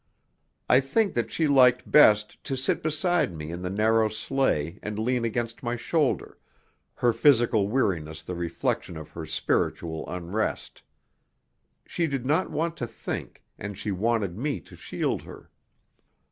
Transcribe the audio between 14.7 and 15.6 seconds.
shield her.